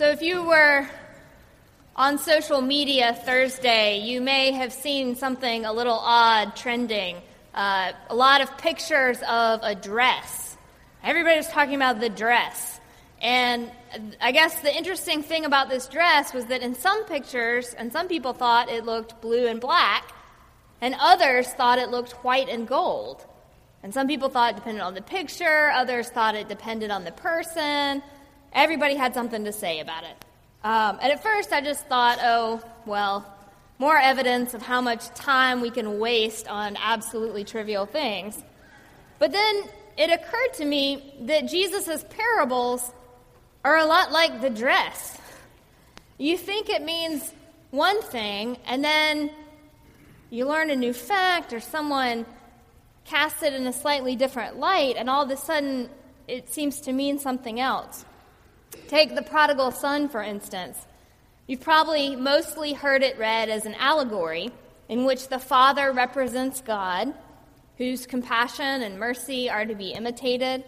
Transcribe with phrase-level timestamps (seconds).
[0.00, 0.88] So, if you were
[1.94, 7.18] on social media Thursday, you may have seen something a little odd trending.
[7.52, 10.56] Uh, a lot of pictures of a dress.
[11.04, 12.80] Everybody was talking about the dress.
[13.20, 13.70] And
[14.22, 18.08] I guess the interesting thing about this dress was that in some pictures, and some
[18.08, 20.14] people thought it looked blue and black,
[20.80, 23.26] and others thought it looked white and gold.
[23.82, 27.12] And some people thought it depended on the picture, others thought it depended on the
[27.12, 28.02] person.
[28.52, 30.24] Everybody had something to say about it.
[30.62, 33.26] Um, and at first, I just thought, oh, well,
[33.78, 38.42] more evidence of how much time we can waste on absolutely trivial things.
[39.18, 39.64] But then
[39.96, 42.92] it occurred to me that Jesus' parables
[43.64, 45.16] are a lot like the dress.
[46.18, 47.32] You think it means
[47.70, 49.30] one thing, and then
[50.28, 52.26] you learn a new fact, or someone
[53.04, 55.88] casts it in a slightly different light, and all of a sudden
[56.28, 58.04] it seems to mean something else.
[58.88, 60.78] Take the prodigal son, for instance.
[61.46, 64.50] You've probably mostly heard it read as an allegory
[64.88, 67.12] in which the father represents God,
[67.76, 70.64] whose compassion and mercy are to be imitated,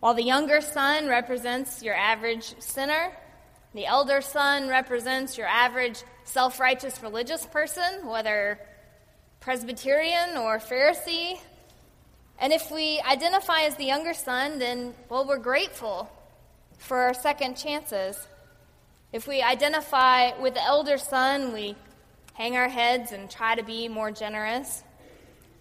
[0.00, 3.12] while the younger son represents your average sinner.
[3.74, 8.58] The elder son represents your average self righteous religious person, whether
[9.40, 11.38] Presbyterian or Pharisee.
[12.38, 16.10] And if we identify as the younger son, then, well, we're grateful
[16.78, 18.28] for our second chances.
[19.12, 21.76] If we identify with the elder son, we
[22.34, 24.82] hang our heads and try to be more generous.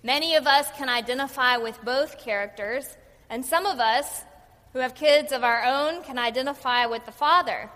[0.02, 2.97] Many of us can identify with both characters,
[3.30, 4.23] and some of us
[4.73, 7.69] who have kids of our own can identify with the father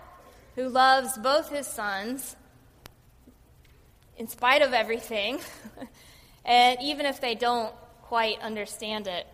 [0.56, 2.34] who loves both his sons
[4.16, 5.38] in spite of everything,
[6.44, 7.72] and even if they don't
[8.02, 9.26] quite understand it.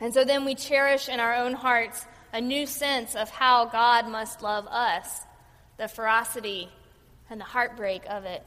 [0.00, 4.08] And so then we cherish in our own hearts a new sense of how God
[4.08, 5.22] must love us,
[5.78, 6.68] the ferocity
[7.30, 8.44] and the heartbreak of it.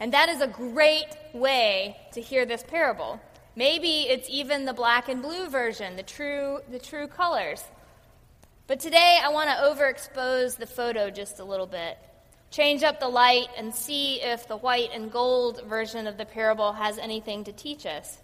[0.00, 1.04] And that is a great
[1.34, 3.20] way to hear this parable.
[3.54, 7.62] Maybe it's even the black and blue version, the true, the true colors.
[8.66, 11.98] But today I want to overexpose the photo just a little bit.
[12.50, 16.72] Change up the light and see if the white and gold version of the parable
[16.72, 18.16] has anything to teach us.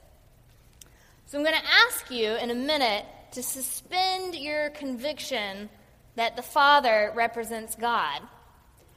[1.27, 3.05] So I'm going to ask you in a minute
[3.37, 5.69] to suspend your conviction
[6.15, 8.23] that the Father represents God.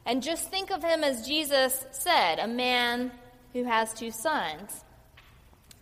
[0.06, 3.12] And just think of him as Jesus said, a man
[3.52, 4.82] who has two sons.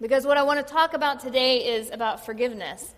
[0.01, 2.97] Because what I want to talk about today is about forgiveness,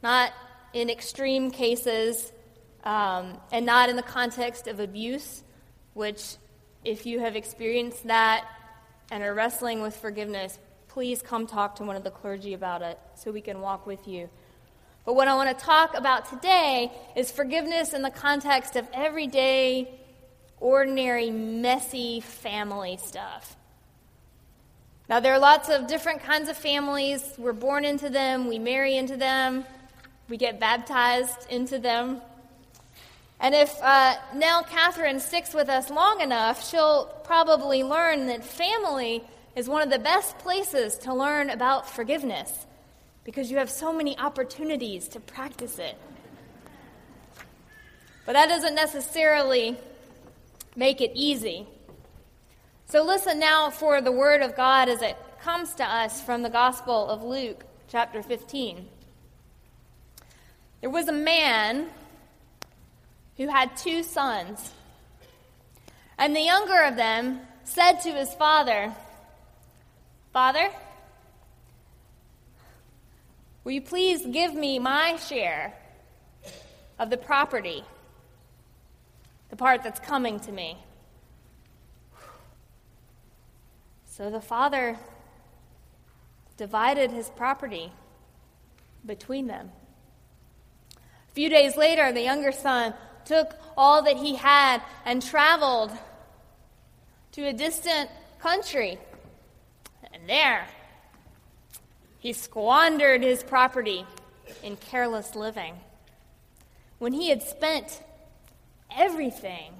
[0.00, 0.32] not
[0.74, 2.32] in extreme cases
[2.84, 5.42] um, and not in the context of abuse,
[5.94, 6.36] which,
[6.84, 8.46] if you have experienced that
[9.10, 12.96] and are wrestling with forgiveness, please come talk to one of the clergy about it
[13.16, 14.30] so we can walk with you.
[15.04, 19.88] But what I want to talk about today is forgiveness in the context of everyday,
[20.58, 23.56] ordinary, messy family stuff.
[25.08, 27.34] Now, there are lots of different kinds of families.
[27.38, 29.64] We're born into them, we marry into them,
[30.28, 32.20] we get baptized into them.
[33.40, 39.24] And if uh, Nell Catherine sticks with us long enough, she'll probably learn that family
[39.56, 42.66] is one of the best places to learn about forgiveness
[43.24, 45.96] because you have so many opportunities to practice it.
[48.26, 49.76] But that doesn't necessarily
[50.76, 51.66] make it easy.
[52.86, 56.50] So listen now for the word of God as it comes to us from the
[56.50, 58.86] Gospel of Luke, chapter 15.
[60.80, 61.86] There was a man
[63.36, 64.72] who had two sons.
[66.18, 68.94] And the younger of them said to his father,
[70.32, 70.70] Father,
[73.62, 75.74] Will you please give me my share
[76.98, 77.84] of the property,
[79.50, 80.78] the part that's coming to me?
[84.06, 84.96] So the father
[86.56, 87.92] divided his property
[89.04, 89.70] between them.
[90.96, 92.94] A few days later, the younger son
[93.24, 95.90] took all that he had and traveled
[97.32, 98.10] to a distant
[98.40, 98.98] country.
[100.12, 100.66] And there,
[102.20, 104.06] he squandered his property
[104.62, 105.74] in careless living.
[106.98, 108.02] When he had spent
[108.94, 109.72] everything,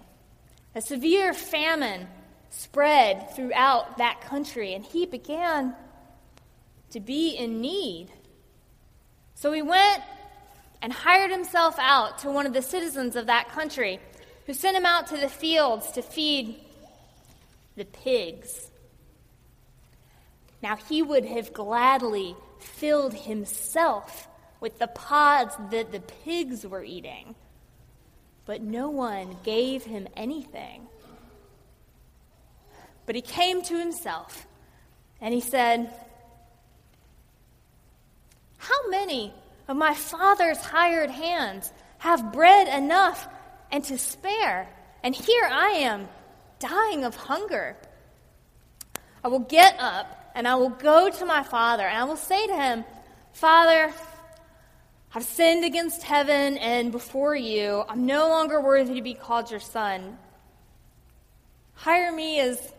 [0.75, 2.09] a severe famine
[2.49, 5.75] spread throughout that country, and he began
[6.91, 8.09] to be in need.
[9.35, 10.03] So he went
[10.81, 14.01] and hired himself out to one of the citizens of that country,
[14.47, 16.59] who sent him out to the fields to feed
[17.77, 18.69] the pigs.
[20.62, 24.29] Now he would have gladly filled himself
[24.61, 27.35] with the pods that the pigs were eating.
[28.47, 30.89] but no one gave him anything.
[33.07, 34.47] But he came to himself
[35.21, 35.89] and he said,
[38.59, 39.33] How many
[39.69, 43.29] of my father's hired hands have bread enough
[43.71, 44.69] and to spare?
[45.05, 46.09] And here I am,
[46.59, 47.77] dying of hunger.
[49.23, 52.47] I will get up and I will go to my father and I will say
[52.47, 52.85] to him,
[53.32, 53.93] Father,
[55.15, 57.85] I've sinned against heaven and before you.
[57.88, 60.19] I'm no longer worthy to be called your son.
[61.75, 62.73] Hire me as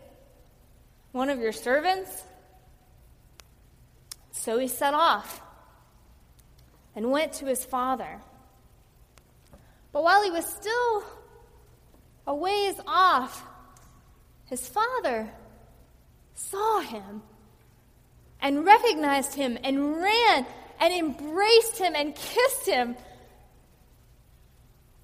[1.12, 2.24] one of your servants?
[4.30, 5.42] So he set off
[6.96, 8.20] and went to his father.
[9.92, 11.04] But while he was still
[12.26, 13.44] a ways off,
[14.46, 15.30] his father
[16.34, 17.22] saw him
[18.42, 20.44] and recognized him and ran
[20.80, 22.96] and embraced him and kissed him.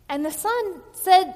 [0.08, 1.35] And the son said,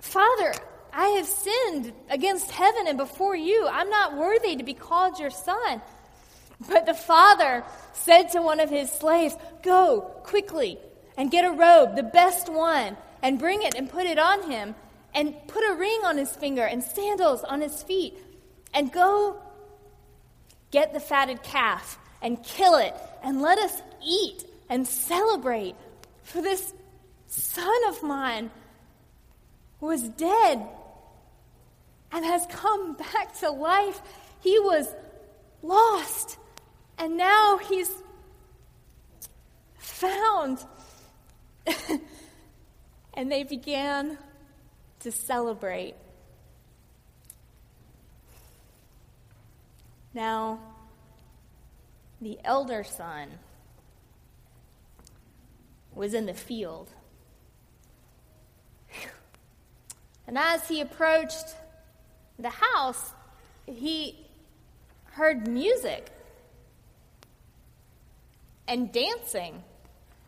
[0.00, 0.52] Father,
[0.92, 3.68] I have sinned against heaven and before you.
[3.70, 5.80] I'm not worthy to be called your son.
[6.68, 7.62] But the father
[7.92, 10.78] said to one of his slaves, Go quickly
[11.16, 14.74] and get a robe, the best one, and bring it and put it on him,
[15.14, 18.14] and put a ring on his finger and sandals on his feet,
[18.74, 19.40] and go
[20.70, 25.74] get the fatted calf and kill it, and let us eat and celebrate.
[26.24, 26.74] For this
[27.26, 28.50] son of mine
[29.80, 30.66] was dead
[32.12, 34.00] and has come back to life.
[34.40, 34.88] He was
[35.62, 36.38] lost,
[36.98, 37.90] and now he's
[39.78, 40.64] found.
[43.14, 44.18] and they began
[45.00, 45.94] to celebrate.
[50.14, 50.58] Now,
[52.20, 53.28] the elder son
[55.94, 56.90] was in the field.
[60.26, 61.56] And as he approached
[62.38, 63.12] the house,
[63.66, 64.26] he
[65.12, 66.10] heard music
[68.68, 69.64] and dancing.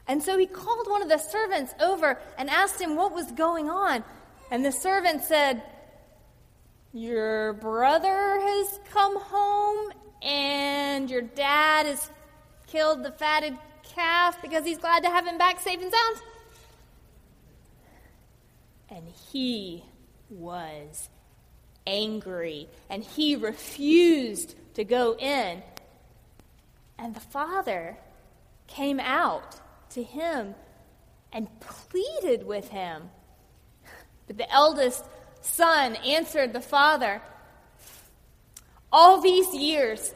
[0.08, 3.70] And so he called one of the servants over and asked him what was going
[3.70, 4.02] on.
[4.50, 5.62] And the servant said,
[6.92, 9.92] Your brother has come home,
[10.22, 12.10] and your dad has
[12.66, 13.56] killed the fatted
[13.94, 16.16] calf because he's glad to have him back safe and sound.
[18.90, 19.84] And he
[20.28, 21.08] was
[21.86, 25.62] angry, and he refused to go in.
[26.98, 27.98] And the father
[28.66, 29.60] came out
[29.90, 30.56] to him
[31.32, 33.10] and pleaded with him.
[34.26, 35.04] But the eldest
[35.40, 37.22] son answered the father,
[38.92, 40.14] All these years,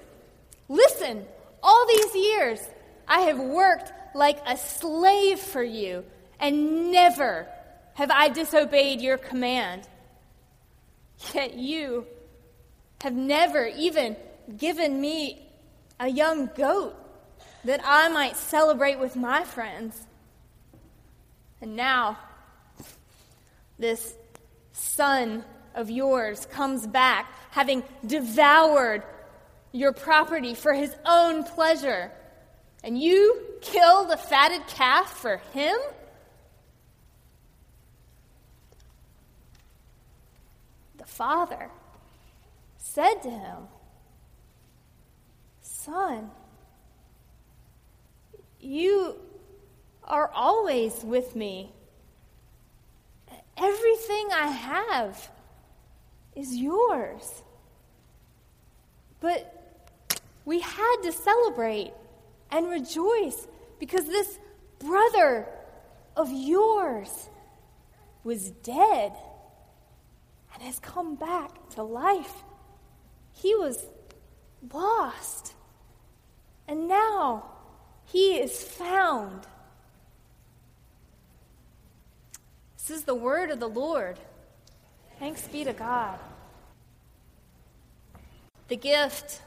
[0.69, 1.25] listen,
[1.63, 2.61] all these years,
[3.09, 6.05] I have worked like a slave for you,
[6.39, 7.47] and never
[7.95, 9.89] have I disobeyed your command.
[11.33, 12.07] Yet you
[13.03, 14.17] have never even
[14.57, 15.47] given me
[16.01, 16.95] a young goat
[17.65, 20.07] that I might celebrate with my friends.
[21.61, 22.19] And now,
[23.79, 24.15] this
[24.75, 25.45] son
[25.75, 29.03] of yours comes back, having devoured
[29.73, 32.11] your property for his own pleasure.
[32.83, 35.77] And you kill the fatted calf for him?
[40.99, 41.71] The father
[42.77, 43.69] said to him,
[45.63, 46.31] Son,
[48.61, 49.17] you
[50.03, 51.73] are always with me.
[53.57, 55.31] Everything I have
[56.35, 57.43] is yours.
[59.21, 59.81] But
[60.45, 61.93] we had to celebrate
[62.51, 63.47] and rejoice
[63.79, 64.39] because this
[64.79, 65.49] brother
[66.17, 67.31] of yours
[68.23, 69.13] was dead
[70.53, 72.45] and has come back to life.
[73.33, 73.87] He was
[74.73, 75.55] lost,
[76.69, 77.45] and now
[78.05, 79.47] he is found.
[82.87, 84.19] This is the word of the Lord.
[85.19, 86.19] Thanks be to God.
[88.69, 89.41] The gift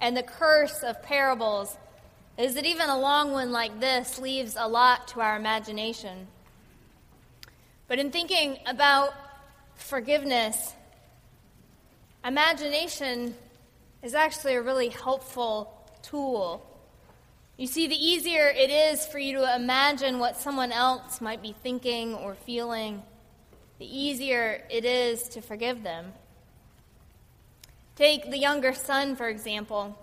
[0.00, 1.76] and the curse of parables
[2.36, 6.26] is that even a long one like this leaves a lot to our imagination.
[7.86, 9.14] But in thinking about
[9.76, 10.74] forgiveness,
[12.24, 13.36] imagination
[14.02, 16.66] is actually a really helpful tool.
[17.56, 21.54] You see, the easier it is for you to imagine what someone else might be
[21.62, 23.02] thinking or feeling,
[23.78, 26.12] the easier it is to forgive them.
[27.94, 29.98] Take the younger son, for example.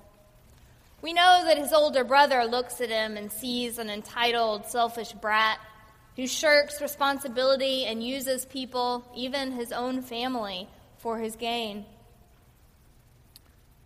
[1.03, 5.59] We know that his older brother looks at him and sees an entitled, selfish brat
[6.15, 10.67] who shirks responsibility and uses people, even his own family,
[10.97, 11.85] for his gain.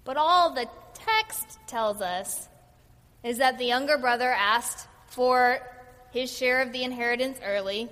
[0.05, 2.47] But all the text tells us
[3.23, 5.59] is that the younger brother asked for
[6.11, 7.89] his share of the inheritance early,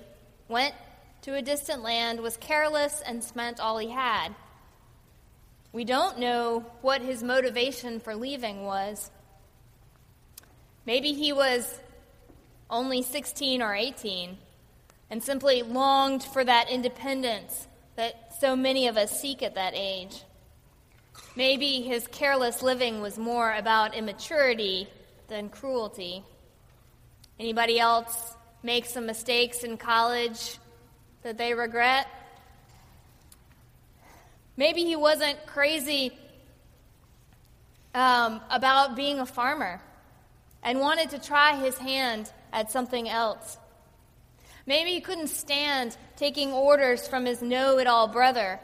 [0.48, 0.74] went
[1.22, 4.30] to a distant land, was careless, and spent all he had.
[5.74, 9.12] We don't know what his motivation for leaving was.
[10.86, 11.80] Maybe he was
[12.70, 14.38] only 16 or 18
[15.10, 20.24] and simply longed for that independence that so many of us seek at that age.
[21.36, 24.88] Maybe his careless living was more about immaturity
[25.28, 26.24] than cruelty.
[27.40, 30.58] Anybody else make some mistakes in college
[31.24, 32.08] that they regret?
[34.58, 36.12] Maybe he wasn't crazy
[37.94, 39.82] um, about being a farmer
[40.64, 43.58] and wanted to try his hand at something else.
[44.66, 48.60] Maybe he couldn't stand taking orders from his know it all brother,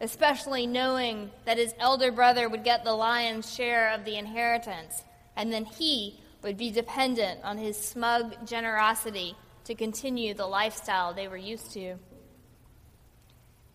[0.00, 5.02] especially knowing that his elder brother would get the lion's share of the inheritance,
[5.36, 11.28] and then he would be dependent on his smug generosity to continue the lifestyle they
[11.28, 11.96] were used to.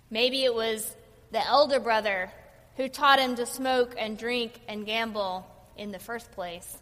[0.10, 0.96] Maybe it was
[1.32, 2.32] the elder brother
[2.76, 5.46] who taught him to smoke and drink and gamble
[5.78, 6.78] in the first place.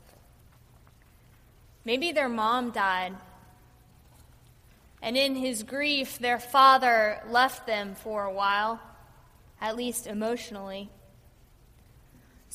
[1.83, 3.15] Maybe their mom died.
[5.01, 8.81] And in his grief, their father left them for a while,
[9.61, 10.89] at least emotionally.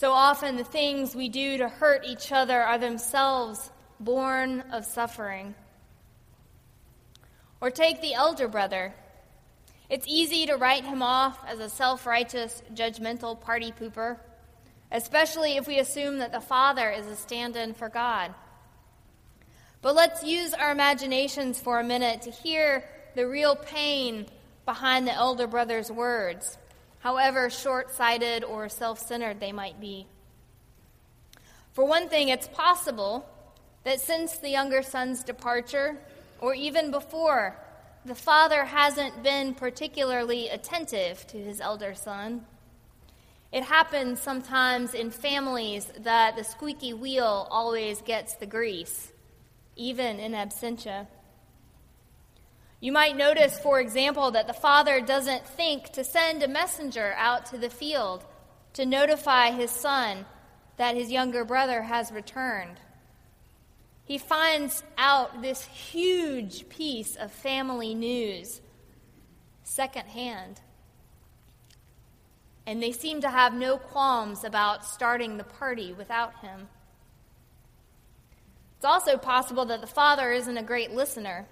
[0.00, 5.54] So often, the things we do to hurt each other are themselves born of suffering.
[7.60, 8.94] Or take the elder brother.
[9.90, 14.16] It's easy to write him off as a self righteous, judgmental party pooper,
[14.90, 18.32] especially if we assume that the father is a stand in for God.
[19.82, 24.24] But let's use our imaginations for a minute to hear the real pain
[24.64, 26.56] behind the elder brother's words,
[27.00, 30.06] however short sighted or self centered they might be.
[31.72, 33.28] For one thing, it's possible
[33.84, 35.98] that since the younger son's departure,
[36.40, 37.56] or even before,
[38.04, 42.46] the father hasn't been particularly attentive to his elder son.
[43.52, 49.12] It happens sometimes in families that the squeaky wheel always gets the grease
[49.80, 51.06] even in absentia.
[52.80, 57.46] You might notice, for example, that the father doesn't think to send a messenger out
[57.46, 58.24] to the field
[58.72, 60.24] to notify his son
[60.78, 62.80] that his younger brother has returned.
[64.04, 68.62] He finds out this huge piece of family news
[69.62, 70.60] secondhand.
[72.66, 76.68] And they seem to have no qualms about starting the party without him.
[78.76, 81.46] It's also possible that the father isn't a great listener.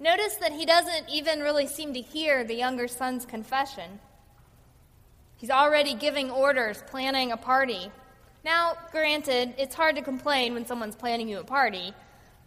[0.00, 3.98] Notice that he doesn't even really seem to hear the younger son's confession.
[5.36, 7.90] He's already giving orders, planning a party.
[8.44, 11.92] Now, granted, it's hard to complain when someone's planning you a party,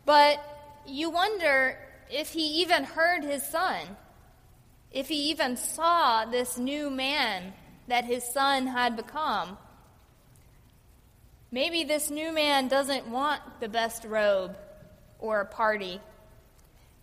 [0.05, 0.39] but
[0.85, 1.77] you wonder
[2.09, 3.81] if he even heard his son,
[4.91, 7.53] if he even saw this new man
[7.87, 9.57] that his son had become.
[11.51, 14.57] Maybe this new man doesn't want the best robe
[15.19, 15.99] or a party.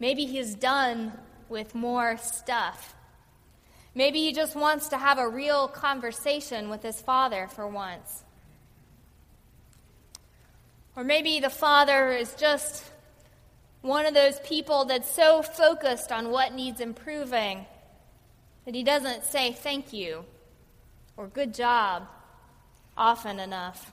[0.01, 1.13] Maybe he's done
[1.49, 2.95] with more stuff.
[3.95, 8.23] Maybe he just wants to have a real conversation with his father for once.
[10.95, 12.85] Or maybe the father is just
[13.83, 17.67] one of those people that's so focused on what needs improving
[18.65, 20.25] that he doesn't say thank you
[21.17, 22.07] or good job
[22.97, 23.93] often enough.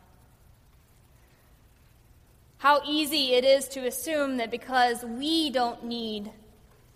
[2.58, 6.32] How easy it is to assume that because we don't need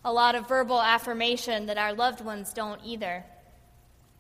[0.04, 3.26] a lot of verbal affirmation, that our loved ones don't either.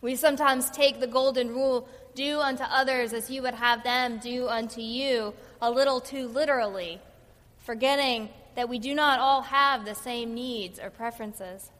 [0.01, 4.47] We sometimes take the golden rule do unto others as you would have them do
[4.47, 6.99] unto you a little too literally,
[7.59, 11.71] forgetting that we do not all have the same needs or preferences.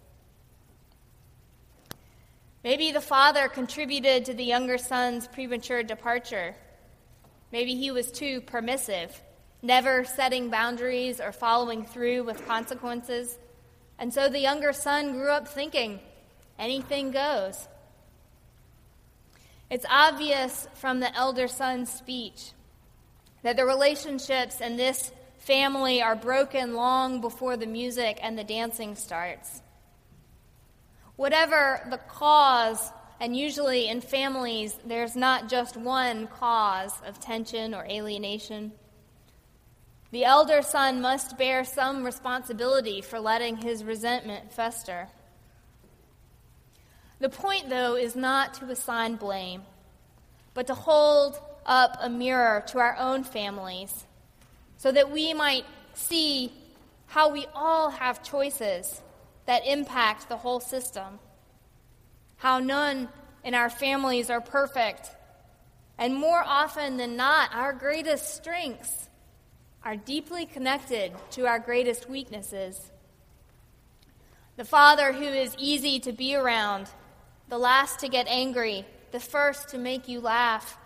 [2.63, 6.56] Maybe the father contributed to the younger son's premature departure.
[7.51, 9.22] Maybe he was too permissive
[9.62, 13.38] never setting boundaries or following through with consequences.
[13.98, 16.00] And so the younger son grew up thinking,
[16.58, 17.68] anything goes.
[19.70, 22.51] It's obvious from the elder son's speech
[23.44, 28.96] that the relationships in this family are broken long before the music and the dancing
[28.96, 29.62] starts.
[31.16, 37.86] Whatever the cause, and usually in families, there's not just one cause of tension or
[37.86, 38.72] alienation.
[40.12, 45.08] The elder son must bear some responsibility for letting his resentment fester.
[47.20, 49.63] The point, though, is not to assign blame,
[50.54, 54.06] but to hold up a mirror to our own families
[54.78, 56.54] so that we might see
[57.08, 59.01] how we all have choices
[59.46, 61.20] that impact the whole system,
[62.38, 63.10] how none
[63.44, 65.12] in our families are perfect,
[65.98, 69.09] and more often than not, our greatest strengths
[69.83, 72.91] are deeply connected to our greatest weaknesses.
[74.57, 76.89] The father who is easy to be around,
[77.48, 80.77] the last to get angry, the first to make you laugh,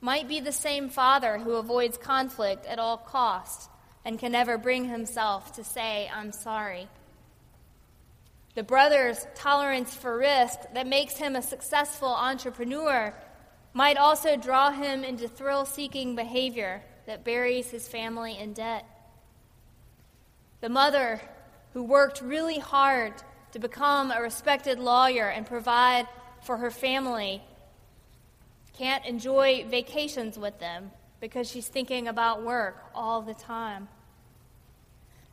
[0.00, 3.68] might be the same father who avoids conflict at all costs
[4.04, 6.88] and can never bring himself to say, I'm sorry.
[8.54, 13.14] The brother's tolerance for risk that makes him a successful entrepreneur
[13.72, 18.86] might also draw him into thrill seeking behavior that buries his family in debt.
[20.60, 21.20] The mother
[21.72, 23.12] who worked really hard
[23.52, 26.06] to become a respected lawyer and provide
[26.42, 27.42] for her family
[28.76, 33.88] can't enjoy vacations with them because she's thinking about work all the time.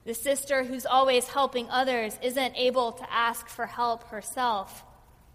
[0.06, 4.84] The sister who's always helping others isn't able to ask for help herself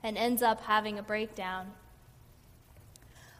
[0.02, 1.72] and ends up having a breakdown.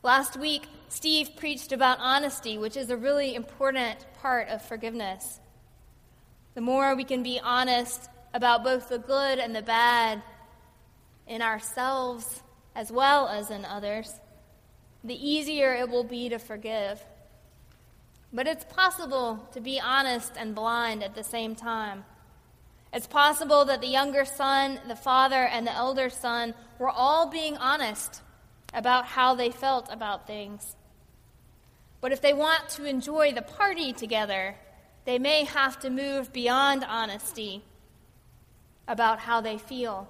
[0.07, 5.41] Last week, Steve preached about honesty, which is a really important part of forgiveness.
[6.55, 10.23] The more we can be honest about both the good and the bad
[11.27, 12.41] in ourselves
[12.77, 14.21] as well as in others,
[15.03, 17.05] the easier it will be to forgive.
[18.33, 22.05] But it's possible to be honest and blind at the same time.
[22.93, 27.57] It's possible that the younger son, the father, and the elder son were all being
[27.57, 28.23] honest
[28.76, 30.76] about how they felt about things.
[32.00, 34.54] But if they want to enjoy the party together,
[35.06, 37.64] they may have to move beyond honesty
[38.87, 40.06] about how they feel.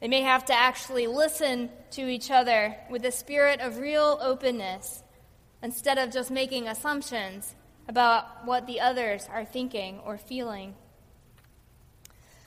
[0.00, 5.02] They may have to actually listen to each other with a spirit of real openness
[5.60, 7.56] instead of just making assumptions
[7.88, 10.74] about what the others are thinking or feeling.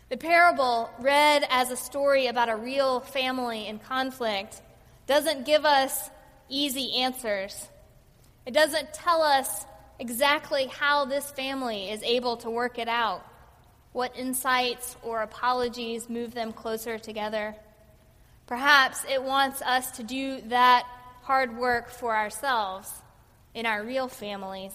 [0.08, 4.62] The parable, read as a story about a real family in conflict,
[5.08, 6.10] doesn't give us
[6.50, 7.68] easy answers.
[8.46, 9.66] It doesn't tell us
[10.00, 13.26] exactly how this family is able to work it out,
[13.94, 17.56] what insights or apologies move them closer together.
[18.48, 20.86] Perhaps it wants us to do that
[21.22, 22.92] hard work for ourselves
[23.54, 24.74] in our real families.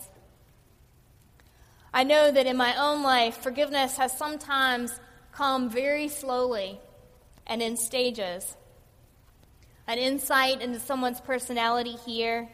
[1.92, 4.98] I know that in my own life, forgiveness has sometimes
[5.32, 6.78] come very slowly
[7.46, 8.56] and in stages.
[9.86, 12.48] An insight into someone's personality here,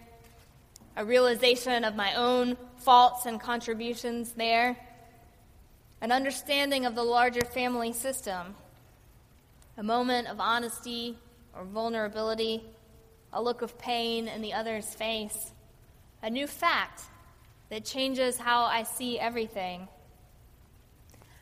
[0.97, 4.77] a realization of my own faults and contributions there,
[6.01, 8.55] an understanding of the larger family system,
[9.79, 11.17] a moment of honesty
[11.57, 12.63] or vulnerability,
[13.33, 15.53] a look of pain in the other's face
[16.23, 17.03] a new fact
[17.69, 19.89] that changes how I see everything.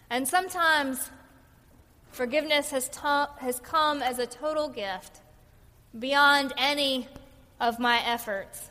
[0.09, 1.11] And sometimes
[2.11, 2.90] forgiveness has,
[3.38, 5.20] has come as a total gift
[5.98, 7.09] beyond any
[7.59, 8.70] of my efforts.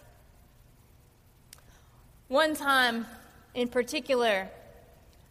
[2.27, 3.05] One time
[3.53, 4.49] in particular,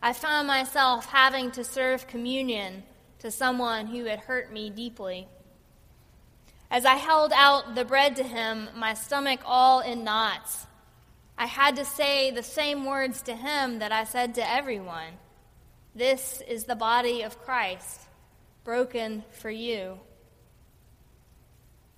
[0.03, 2.83] I found myself having to serve communion
[3.21, 5.27] to someone who had hurt me deeply.
[6.71, 10.67] As I held out the bread to him, my stomach all in knots,
[11.37, 15.15] I had to say the same words to him that I said to everyone
[15.95, 18.03] This is the body of Christ,
[18.65, 19.99] broken for you.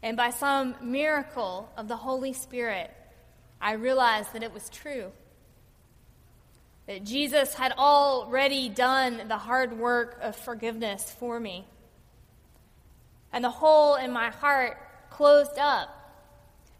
[0.02, 2.90] And by some miracle of the Holy Spirit,
[3.60, 5.12] I realized that it was true.
[6.86, 11.66] That Jesus had already done the hard work of forgiveness for me.
[13.32, 14.78] And the hole in my heart
[15.10, 16.00] closed up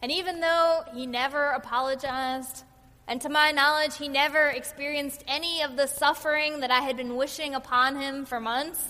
[0.02, 2.64] and even though he never apologized,
[3.06, 7.16] and to my knowledge, he never experienced any of the suffering that I had been
[7.16, 8.88] wishing upon him for months,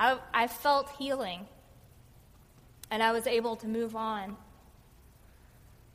[0.00, 1.46] I, I felt healing
[2.90, 4.38] and I was able to move on.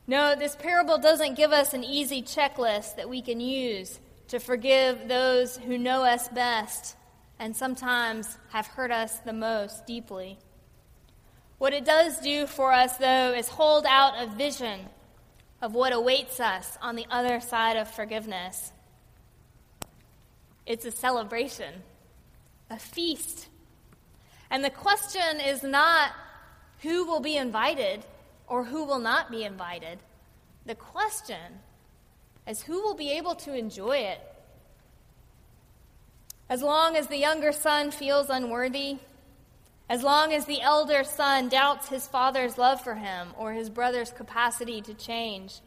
[0.06, 5.08] No, this parable doesn't give us an easy checklist that we can use to forgive
[5.08, 6.96] those who know us best
[7.40, 10.38] and sometimes have hurt us the most deeply.
[11.58, 14.82] What it does do for us, though, is hold out a vision
[15.64, 18.72] of what awaits us on the other side of forgiveness.
[20.68, 21.82] It's a celebration,
[22.70, 23.48] a feast.
[24.56, 26.14] And the question is not
[26.80, 28.06] who will be invited
[28.48, 30.00] or who will not be invited.
[30.66, 31.60] The question
[32.48, 34.22] is who will be able to enjoy it?
[36.48, 39.00] As long as the younger son feels unworthy,
[39.90, 44.12] as long as the elder son doubts his father's love for him or his brother's
[44.12, 45.60] capacity to change,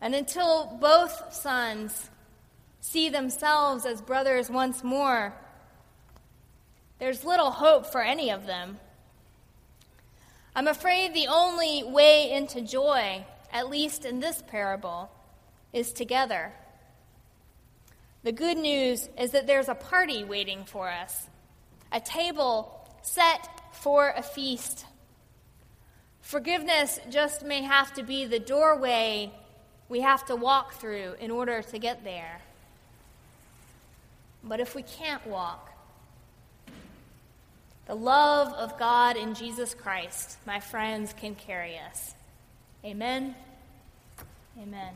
[0.00, 2.10] and until both sons
[2.80, 5.32] see themselves as brothers once more,
[7.00, 8.78] there's little hope for any of them.
[10.54, 15.10] I'm afraid the only way into joy, at least in this parable,
[15.72, 16.52] is together.
[18.22, 21.26] The good news is that there's a party waiting for us,
[21.90, 24.84] a table set for a feast.
[26.20, 29.32] Forgiveness just may have to be the doorway
[29.88, 32.42] we have to walk through in order to get there.
[34.44, 35.69] But if we can't walk,
[37.90, 42.14] the love of God in Jesus Christ, my friends, can carry us.
[42.84, 43.34] Amen.
[44.62, 44.94] Amen.